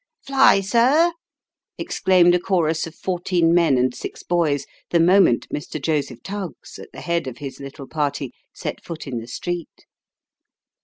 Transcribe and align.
"Fly, 0.25 0.61
sir?" 0.61 1.11
exclaimed 1.77 2.33
a 2.33 2.39
chorus 2.39 2.87
of 2.87 2.95
fourteen 2.95 3.53
men 3.53 3.77
and 3.77 3.93
six 3.93 4.23
boys, 4.23 4.65
the 4.89 4.99
moment 4.99 5.45
Mr. 5.53 5.79
Joseph 5.79 6.23
Tuggs, 6.23 6.79
at 6.79 6.91
the 6.91 7.01
head 7.01 7.27
of 7.27 7.37
his 7.37 7.59
little 7.59 7.85
party, 7.87 8.31
set 8.51 8.83
foot 8.83 9.05
in 9.05 9.19
the 9.19 9.27
street. 9.27 9.85